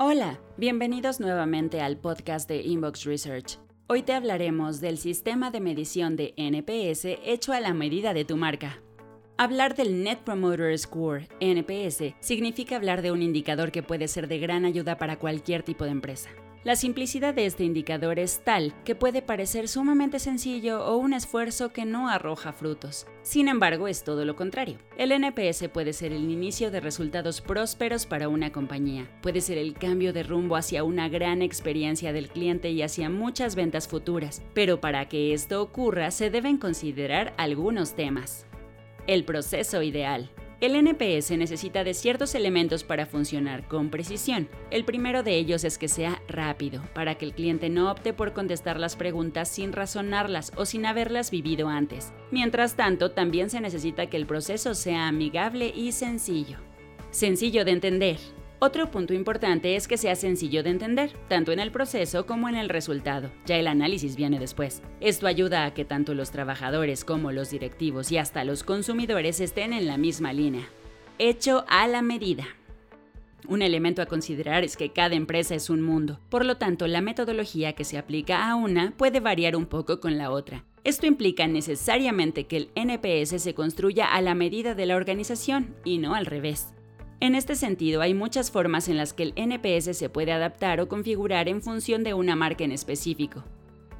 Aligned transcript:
Hola, 0.00 0.38
bienvenidos 0.56 1.18
nuevamente 1.18 1.80
al 1.80 1.96
podcast 1.96 2.48
de 2.48 2.62
Inbox 2.62 3.02
Research. 3.02 3.58
Hoy 3.88 4.04
te 4.04 4.12
hablaremos 4.12 4.80
del 4.80 4.96
sistema 4.96 5.50
de 5.50 5.58
medición 5.58 6.14
de 6.14 6.34
NPS 6.36 7.18
hecho 7.24 7.52
a 7.52 7.58
la 7.58 7.74
medida 7.74 8.14
de 8.14 8.24
tu 8.24 8.36
marca. 8.36 8.80
Hablar 9.38 9.74
del 9.74 10.04
Net 10.04 10.20
Promoter 10.20 10.78
Score, 10.78 11.26
NPS, 11.40 12.14
significa 12.20 12.76
hablar 12.76 13.02
de 13.02 13.10
un 13.10 13.22
indicador 13.22 13.72
que 13.72 13.82
puede 13.82 14.06
ser 14.06 14.28
de 14.28 14.38
gran 14.38 14.64
ayuda 14.64 14.98
para 14.98 15.18
cualquier 15.18 15.64
tipo 15.64 15.84
de 15.84 15.90
empresa. 15.90 16.30
La 16.64 16.74
simplicidad 16.74 17.34
de 17.34 17.46
este 17.46 17.62
indicador 17.62 18.18
es 18.18 18.40
tal 18.40 18.74
que 18.84 18.96
puede 18.96 19.22
parecer 19.22 19.68
sumamente 19.68 20.18
sencillo 20.18 20.84
o 20.84 20.96
un 20.96 21.12
esfuerzo 21.12 21.72
que 21.72 21.84
no 21.84 22.08
arroja 22.08 22.52
frutos. 22.52 23.06
Sin 23.22 23.46
embargo, 23.46 23.86
es 23.86 24.02
todo 24.02 24.24
lo 24.24 24.34
contrario. 24.34 24.78
El 24.96 25.12
NPS 25.12 25.68
puede 25.72 25.92
ser 25.92 26.12
el 26.12 26.28
inicio 26.28 26.72
de 26.72 26.80
resultados 26.80 27.40
prósperos 27.40 28.06
para 28.06 28.28
una 28.28 28.50
compañía, 28.50 29.08
puede 29.22 29.40
ser 29.40 29.56
el 29.56 29.74
cambio 29.74 30.12
de 30.12 30.24
rumbo 30.24 30.56
hacia 30.56 30.82
una 30.82 31.08
gran 31.08 31.42
experiencia 31.42 32.12
del 32.12 32.28
cliente 32.28 32.70
y 32.70 32.82
hacia 32.82 33.08
muchas 33.08 33.54
ventas 33.54 33.86
futuras, 33.86 34.42
pero 34.52 34.80
para 34.80 35.08
que 35.08 35.32
esto 35.32 35.62
ocurra 35.62 36.10
se 36.10 36.28
deben 36.28 36.58
considerar 36.58 37.34
algunos 37.36 37.94
temas. 37.94 38.46
El 39.06 39.24
proceso 39.24 39.82
ideal. 39.82 40.28
El 40.60 40.74
NPS 40.74 41.30
necesita 41.38 41.84
de 41.84 41.94
ciertos 41.94 42.34
elementos 42.34 42.82
para 42.82 43.06
funcionar 43.06 43.68
con 43.68 43.90
precisión. 43.90 44.48
El 44.72 44.84
primero 44.84 45.22
de 45.22 45.36
ellos 45.36 45.62
es 45.62 45.78
que 45.78 45.86
sea 45.86 46.20
rápido, 46.26 46.82
para 46.94 47.14
que 47.14 47.26
el 47.26 47.32
cliente 47.32 47.70
no 47.70 47.92
opte 47.92 48.12
por 48.12 48.32
contestar 48.32 48.80
las 48.80 48.96
preguntas 48.96 49.48
sin 49.48 49.72
razonarlas 49.72 50.50
o 50.56 50.66
sin 50.66 50.84
haberlas 50.84 51.30
vivido 51.30 51.68
antes. 51.68 52.12
Mientras 52.32 52.74
tanto, 52.74 53.12
también 53.12 53.50
se 53.50 53.60
necesita 53.60 54.06
que 54.06 54.16
el 54.16 54.26
proceso 54.26 54.74
sea 54.74 55.06
amigable 55.06 55.72
y 55.72 55.92
sencillo. 55.92 56.56
Sencillo 57.12 57.64
de 57.64 57.70
entender. 57.70 58.18
Otro 58.60 58.90
punto 58.90 59.14
importante 59.14 59.76
es 59.76 59.86
que 59.86 59.96
sea 59.96 60.16
sencillo 60.16 60.64
de 60.64 60.70
entender, 60.70 61.12
tanto 61.28 61.52
en 61.52 61.60
el 61.60 61.70
proceso 61.70 62.26
como 62.26 62.48
en 62.48 62.56
el 62.56 62.68
resultado. 62.68 63.30
Ya 63.46 63.56
el 63.56 63.68
análisis 63.68 64.16
viene 64.16 64.40
después. 64.40 64.82
Esto 65.00 65.28
ayuda 65.28 65.64
a 65.64 65.74
que 65.74 65.84
tanto 65.84 66.12
los 66.12 66.32
trabajadores 66.32 67.04
como 67.04 67.30
los 67.30 67.50
directivos 67.50 68.10
y 68.10 68.18
hasta 68.18 68.42
los 68.42 68.64
consumidores 68.64 69.38
estén 69.38 69.72
en 69.72 69.86
la 69.86 69.96
misma 69.96 70.32
línea. 70.32 70.68
Hecho 71.20 71.64
a 71.68 71.86
la 71.86 72.02
medida. 72.02 72.46
Un 73.46 73.62
elemento 73.62 74.02
a 74.02 74.06
considerar 74.06 74.64
es 74.64 74.76
que 74.76 74.92
cada 74.92 75.14
empresa 75.14 75.54
es 75.54 75.70
un 75.70 75.80
mundo, 75.80 76.18
por 76.28 76.44
lo 76.44 76.56
tanto 76.56 76.88
la 76.88 77.00
metodología 77.00 77.74
que 77.74 77.84
se 77.84 77.96
aplica 77.96 78.50
a 78.50 78.56
una 78.56 78.92
puede 78.96 79.20
variar 79.20 79.54
un 79.54 79.66
poco 79.66 80.00
con 80.00 80.18
la 80.18 80.32
otra. 80.32 80.64
Esto 80.82 81.06
implica 81.06 81.46
necesariamente 81.46 82.48
que 82.48 82.56
el 82.56 82.70
NPS 82.74 83.40
se 83.40 83.54
construya 83.54 84.06
a 84.06 84.20
la 84.20 84.34
medida 84.34 84.74
de 84.74 84.86
la 84.86 84.96
organización 84.96 85.76
y 85.84 85.98
no 85.98 86.14
al 86.14 86.26
revés. 86.26 86.74
En 87.20 87.34
este 87.34 87.56
sentido, 87.56 88.00
hay 88.00 88.14
muchas 88.14 88.52
formas 88.52 88.88
en 88.88 88.96
las 88.96 89.12
que 89.12 89.24
el 89.24 89.32
NPS 89.34 89.96
se 89.96 90.08
puede 90.08 90.30
adaptar 90.30 90.80
o 90.80 90.88
configurar 90.88 91.48
en 91.48 91.62
función 91.62 92.04
de 92.04 92.14
una 92.14 92.36
marca 92.36 92.62
en 92.62 92.70
específico. 92.70 93.44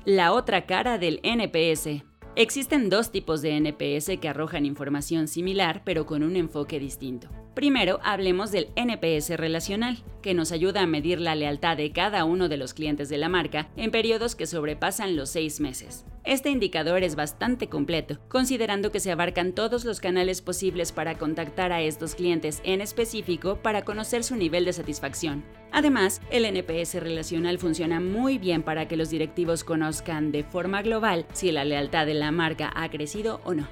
La 0.05 0.33
otra 0.33 0.67
cara 0.67 0.99
del 0.99 1.19
NPS. 1.25 2.05
Existen 2.37 2.89
dos 2.89 3.11
tipos 3.11 3.43
de 3.43 3.57
NPS 3.57 4.21
que 4.21 4.29
arrojan 4.29 4.65
información 4.65 5.27
similar 5.27 5.83
pero 5.85 6.07
con 6.07 6.23
un 6.23 6.37
enfoque 6.37 6.79
distinto. 6.79 7.29
Primero, 7.55 7.99
hablemos 8.05 8.53
del 8.53 8.69
NPS 8.77 9.31
relacional, 9.31 10.05
que 10.23 10.35
nos 10.35 10.53
ayuda 10.53 10.83
a 10.83 10.87
medir 10.87 11.21
la 11.21 11.35
lealtad 11.35 11.77
de 11.77 11.91
cada 11.91 12.25
uno 12.25 12.49
de 12.49 12.57
los 12.57 12.73
clientes 12.73 13.09
de 13.09 13.19
la 13.19 13.29
marca 13.29 13.69
en 13.75 13.91
periodos 13.91 14.37
que 14.37 14.47
sobrepasan 14.47 15.17
los 15.17 15.31
seis 15.31 15.59
meses. 15.59 16.05
Este 16.29 16.51
indicador 16.51 17.05
es 17.05 17.17
bastante 17.17 17.71
completo, 17.71 18.19
considerando 18.29 18.93
que 18.93 19.01
se 19.01 19.11
abarcan 19.11 19.55
todos 19.55 19.87
los 19.87 19.99
canales 19.99 20.43
posibles 20.43 20.93
para 20.93 21.17
contactar 21.17 21.73
a 21.73 21.81
estos 21.81 22.15
clientes 22.15 22.61
en 22.65 22.83
específico 22.83 23.57
para 23.63 23.81
conocer 23.81 24.23
su 24.23 24.37
nivel 24.37 24.67
de 24.67 24.75
satisfacción. 24.75 25.43
Además, 25.73 26.21
el 26.31 26.45
NPS 26.45 26.97
relacional 26.97 27.59
funciona 27.59 27.99
muy 27.99 28.37
bien 28.37 28.63
para 28.63 28.87
que 28.89 28.99
los 28.99 29.09
directivos 29.09 29.65
conozcan 29.65 30.31
de 30.31 30.45
forma 30.45 30.83
global 30.83 31.25
si 31.33 31.51
la 31.51 31.65
lealtad 31.65 32.05
de 32.05 32.13
la 32.13 32.31
marca 32.31 32.71
ha 32.77 32.91
crecido 32.91 33.41
o 33.45 33.55
no. 33.55 33.67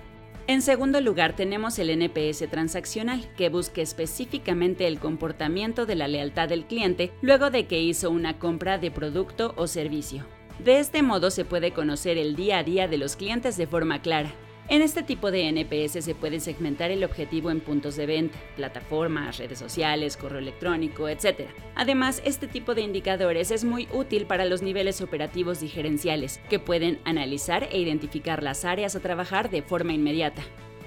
En 0.46 0.62
segundo 0.62 1.02
lugar, 1.02 1.36
tenemos 1.36 1.78
el 1.78 1.90
NPS 1.90 2.48
transaccional, 2.50 3.28
que 3.36 3.50
busca 3.50 3.82
específicamente 3.82 4.86
el 4.86 4.98
comportamiento 4.98 5.84
de 5.84 5.96
la 5.96 6.08
lealtad 6.08 6.48
del 6.48 6.64
cliente 6.64 7.12
luego 7.20 7.50
de 7.50 7.66
que 7.66 7.82
hizo 7.82 8.08
una 8.08 8.38
compra 8.38 8.78
de 8.78 8.90
producto 8.90 9.52
o 9.58 9.66
servicio. 9.66 10.24
De 10.58 10.78
este 10.78 11.02
modo 11.02 11.30
se 11.30 11.44
puede 11.44 11.72
conocer 11.72 12.16
el 12.16 12.34
día 12.34 12.58
a 12.58 12.64
día 12.64 12.88
de 12.88 12.96
los 12.96 13.16
clientes 13.16 13.56
de 13.56 13.66
forma 13.66 14.00
clara. 14.00 14.32
En 14.68 14.82
este 14.82 15.04
tipo 15.04 15.30
de 15.30 15.48
NPS 15.48 16.04
se 16.04 16.14
puede 16.16 16.40
segmentar 16.40 16.90
el 16.90 17.04
objetivo 17.04 17.52
en 17.52 17.60
puntos 17.60 17.94
de 17.94 18.06
venta, 18.06 18.38
plataformas, 18.56 19.38
redes 19.38 19.60
sociales, 19.60 20.16
correo 20.16 20.40
electrónico, 20.40 21.08
etc. 21.08 21.50
Además, 21.76 22.20
este 22.24 22.48
tipo 22.48 22.74
de 22.74 22.80
indicadores 22.80 23.52
es 23.52 23.64
muy 23.64 23.86
útil 23.92 24.26
para 24.26 24.44
los 24.44 24.62
niveles 24.62 25.00
operativos 25.02 25.62
y 25.62 25.68
gerenciales, 25.68 26.40
que 26.50 26.58
pueden 26.58 26.98
analizar 27.04 27.68
e 27.70 27.78
identificar 27.78 28.42
las 28.42 28.64
áreas 28.64 28.96
a 28.96 29.00
trabajar 29.00 29.50
de 29.50 29.62
forma 29.62 29.92
inmediata. 29.92 30.42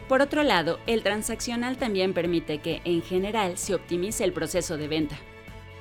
Por 0.09 0.22
otro 0.22 0.44
lado, 0.44 0.80
el 0.88 1.03
transaccional 1.03 1.78
también 1.78 2.13
permite 2.13 2.57
que, 2.57 2.81
en 2.84 3.01
general, 3.01 3.57
se 3.57 3.75
optimice 3.75 4.25
el 4.25 4.34
proceso 4.34 4.75
de 4.75 4.90
venta. 4.90 5.16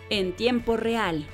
En 0.09 0.34
tiempo 0.34 0.76
real, 0.76 1.26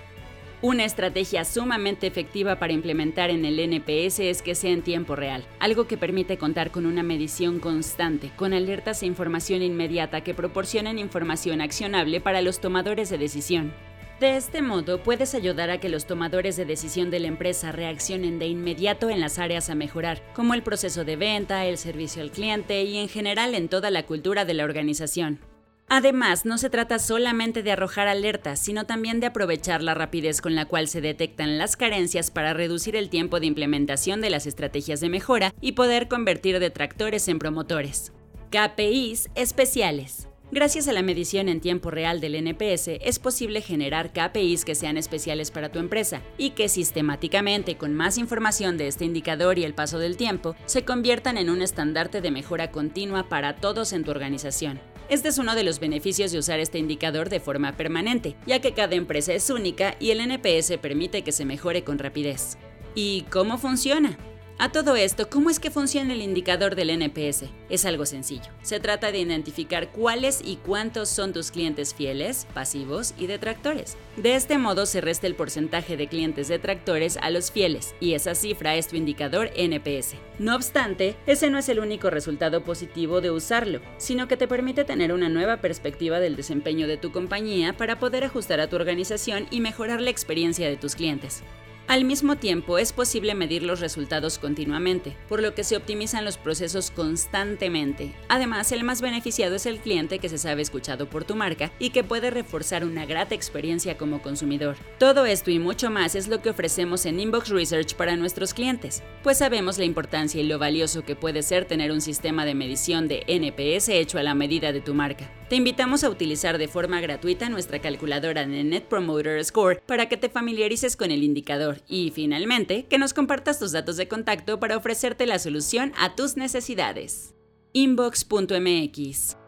una 0.65 0.87
estrategia 0.87 1.45
sumamente 1.45 2.07
efectiva 2.07 2.59
para 2.59 2.73
implementar 2.73 3.29
en 3.29 3.45
el 3.45 3.59
NPS 3.59 4.21
es 4.21 4.41
que 4.41 4.55
sea 4.55 4.71
en 4.71 4.81
tiempo 4.81 5.15
real, 5.15 5.45
algo 5.59 5.87
que 5.87 5.99
permite 5.99 6.39
contar 6.39 6.71
con 6.71 6.87
una 6.87 7.03
medición 7.03 7.61
constante, 7.61 8.31
con 8.35 8.55
alertas 8.55 9.03
e 9.03 9.07
información 9.07 9.61
inmediata 9.61 10.23
que 10.23 10.33
proporcionen 10.33 10.99
información 10.99 11.61
accionable 11.61 12.23
para 12.23 12.41
los 12.41 12.63
tomadores 12.63 13.11
de 13.11 13.19
decisión. 13.19 13.75
De 14.21 14.39
este 14.39 14.63
modo, 14.63 15.03
puedes 15.03 15.35
ayudar 15.35 15.69
a 15.69 15.81
que 15.81 15.91
los 15.91 16.07
tomadores 16.07 16.57
de 16.57 16.65
decisión 16.65 17.11
de 17.11 17.21
la 17.21 17.29
empresa 17.29 17.71
reaccionen 17.71 18.39
de 18.39 18.47
inmediato 18.47 19.11
en 19.11 19.21
las 19.21 19.39
áreas 19.39 19.69
a 19.69 19.75
mejorar, 19.75 20.23
como 20.33 20.55
el 20.55 20.63
proceso 20.63 21.05
de 21.05 21.17
venta, 21.17 21.67
el 21.67 21.77
servicio 21.77 22.23
al 22.23 22.31
cliente 22.31 22.85
y 22.85 22.97
en 22.97 23.11
general 23.11 23.55
en 23.55 23.69
toda 23.69 23.91
la 23.91 24.07
cultura 24.07 24.47
de 24.47 24.55
la 24.55 24.65
organización. 24.65 25.41
Además, 25.89 26.45
no 26.45 26.59
se 26.59 26.71
trata 26.71 26.99
solamente 26.99 27.63
de 27.63 27.73
arrojar 27.73 28.09
alertas, 28.09 28.59
sino 28.59 28.85
también 28.85 29.21
de 29.21 29.27
aprovechar 29.27 29.83
la 29.83 29.95
rapidez 29.95 30.41
con 30.41 30.55
la 30.55 30.67
cual 30.67 30.89
se 30.89 31.01
detectan 31.01 31.59
las 31.59 31.77
carencias 31.77 32.31
para 32.31 32.55
reducir 32.55 32.97
el 32.97 33.11
tiempo 33.11 33.39
de 33.39 33.47
implementación 33.47 34.21
de 34.21 34.31
las 34.31 34.47
estrategias 34.47 35.01
de 35.01 35.11
mejora 35.11 35.55
y 35.61 35.73
poder 35.73 36.09
convertir 36.09 36.59
detractores 36.59 37.29
en 37.29 37.39
promotores. 37.39 38.13
KPIs 38.51 39.31
especiales. 39.35 40.29
Gracias 40.51 40.87
a 40.87 40.93
la 40.93 41.03
medición 41.03 41.49
en 41.49 41.61
tiempo 41.61 41.91
real 41.91 42.21
del 42.21 42.37
NPS, 42.37 42.89
es 43.01 43.19
posible 43.19 43.61
generar 43.61 44.13
KPIs 44.13 44.65
que 44.65 44.77
sean 44.77 44.97
especiales 44.97 45.51
para 45.51 45.73
tu 45.73 45.81
empresa 45.81 46.23
y 46.39 46.51
que 46.51 46.69
sistemáticamente, 46.69 47.77
con 47.77 47.95
más 47.95 48.19
información 48.19 48.77
de 48.77 48.87
este 48.87 49.05
indicador 49.05 49.59
y 49.59 49.65
el 49.65 49.75
paso 49.75 49.99
del 49.99 50.17
tiempo, 50.17 50.55
se 50.67 50.85
conviertan 50.85 51.39
en 51.39 51.51
un 51.51 51.61
estandarte 51.61 52.21
de 52.21 52.31
mejora 52.31 52.71
continua 52.71 53.29
para 53.29 53.57
todos 53.57 53.93
en 53.93 54.05
tu 54.05 54.13
organización. 54.13 54.81
Este 55.11 55.29
es 55.29 55.39
uno 55.39 55.55
de 55.55 55.65
los 55.65 55.81
beneficios 55.81 56.33
de 56.33 56.39
usar 56.39 56.61
este 56.61 56.79
indicador 56.79 57.29
de 57.29 57.39
forma 57.39 57.73
permanente, 57.77 58.37
ya 58.47 58.61
que 58.61 58.73
cada 58.73 58.95
empresa 58.95 59.35
es 59.35 59.51
única 59.51 59.97
y 60.01 60.11
el 60.11 60.21
NPS 60.21 60.79
permite 60.79 61.23
que 61.23 61.33
se 61.33 61.45
mejore 61.45 61.85
con 61.85 61.99
rapidez. 61.99 62.57
¿Y 62.95 63.23
cómo 63.31 63.59
funciona? 63.59 64.17
A 64.57 64.71
todo 64.71 64.95
esto, 64.95 65.29
¿cómo 65.29 65.51
es 65.51 65.59
que 65.59 65.73
funciona 65.73 66.13
el 66.13 66.23
indicador 66.23 66.77
del 66.77 66.91
NPS? 66.91 67.47
Es 67.69 67.85
algo 67.85 68.07
sencillo. 68.07 68.53
Se 68.63 68.79
trata 68.79 69.11
de 69.11 69.19
identificar 69.19 69.91
cuáles 69.91 70.41
y 70.45 70.57
cuántos 70.57 71.09
son 71.09 71.33
tus 71.33 71.51
clientes 71.51 71.93
fieles, 71.93 72.47
pasivos 72.55 73.15
y 73.19 73.27
detractores. 73.27 73.97
De 74.17 74.37
este 74.37 74.57
modo 74.57 74.87
se 74.87 75.01
resta 75.01 75.27
el 75.27 75.35
porcentaje 75.35 75.97
de 75.97 76.07
clientes 76.07 76.47
detractores 76.47 77.19
a 77.21 77.31
los 77.31 77.51
fieles, 77.51 77.97
y 77.99 78.15
esa 78.15 78.37
cifra 78.37 78.77
es 78.77 78.87
tu 78.87 78.95
indicador 78.95 79.51
NPS. 79.57 80.15
No 80.39 80.55
obstante, 80.55 81.17
ese 81.27 81.51
no 81.51 81.59
es 81.59 81.69
el 81.69 81.81
único 81.81 82.09
resultado 82.09 82.63
positivo 82.63 83.21
de 83.21 83.33
usarlo, 83.33 83.81
sino 83.97 84.29
que 84.29 84.37
te 84.37 84.47
permite 84.47 84.85
tener 84.85 85.13
una 85.13 85.29
nueva 85.29 85.57
perspectiva 85.57 86.21
del 86.21 86.37
desempeño 86.37 86.87
de 86.87 86.97
tu 86.97 87.11
compañía 87.11 87.77
para 87.77 87.99
poder 87.99 88.23
ajustar 88.23 88.61
a 88.61 88.69
tu 88.69 88.77
organización 88.77 89.49
y 89.51 89.61
mejorar 89.61 90.01
la 90.01 90.11
experiencia 90.11 90.69
de 90.69 90.77
tus 90.77 90.95
clientes. 90.95 91.43
Al 91.87 92.07
mismo 92.07 92.37
tiempo, 92.37 92.79
es 92.79 92.95
posible 92.95 93.35
medir 93.35 93.63
los 93.63 93.81
resultados 93.81 94.39
continuamente, 94.39 95.15
por 95.29 95.43
lo 95.43 95.55
que 95.55 95.65
se 95.65 95.77
optimizan 95.77 96.25
los 96.25 96.39
procesos 96.39 96.91
constantemente. 96.91 98.15
Además, 98.29 98.73
el 98.73 98.85
más 98.85 99.03
beneficiado 99.03 99.57
es 99.57 99.67
el 99.67 99.81
cliente 99.81 100.19
que 100.19 100.31
se 100.31 100.39
sabe 100.39 100.63
escuchado 100.63 101.11
por 101.11 101.25
tu 101.25 101.37
marca 101.37 101.73
y 101.79 101.91
que 101.91 102.03
puede 102.03 102.31
reforzar 102.31 102.87
una 102.87 103.05
grata 103.05 103.35
experiencia 103.35 103.99
como 103.99 104.23
consumidor. 104.23 104.77
Todo 104.99 105.27
esto 105.27 105.51
y 105.51 105.59
mucho 105.59 105.91
más 105.91 106.15
es 106.15 106.27
lo 106.27 106.41
que 106.41 106.49
ofrecemos 106.49 107.05
en 107.05 107.21
Inbox 107.21 107.51
Research 107.51 107.95
para 107.95 108.17
nuestros 108.17 108.55
clientes, 108.55 109.03
pues 109.23 109.37
sabemos 109.37 109.77
la 109.77 109.85
importancia 109.85 110.41
y 110.41 110.47
lo 110.47 110.59
valioso 110.59 111.05
que 111.05 111.17
puede 111.17 111.43
ser 111.43 111.67
tener 111.67 111.93
un 111.93 112.01
sistema 112.01 112.47
de 112.47 112.55
medición 112.55 113.09
de 113.09 113.25
NPS 113.29 113.91
hecho 113.91 114.19
a 114.19 114.23
la 114.23 114.35
medida 114.35 114.73
de 114.73 114.81
tu 114.81 114.95
marca. 114.95 115.31
Te 115.51 115.57
invitamos 115.57 116.03
a 116.03 116.09
utilizar 116.09 116.57
de 116.57 116.67
forma 116.67 117.03
gratuita 117.03 117.51
nuestra 117.51 117.79
calculadora 117.79 118.47
de 118.47 118.65
Net 118.65 118.85
Promoter 118.85 119.45
Score 119.45 119.83
para 119.85 120.09
que 120.09 120.17
te 120.17 120.31
familiarices 120.31 120.97
con 120.97 121.11
el 121.11 121.23
indicador 121.23 121.74
y 121.89 122.11
finalmente 122.11 122.87
que 122.87 122.99
nos 122.99 123.15
compartas 123.15 123.59
tus 123.59 123.73
datos 123.73 123.97
de 123.97 124.09
contacto 124.09 124.61
para 124.61 124.77
ofrecerte 124.77 125.27
la 125.27 125.39
solución 125.39 125.93
a 125.97 126.15
tus 126.15 126.37
necesidades. 126.37 127.35
Inbox.mx 127.73 129.44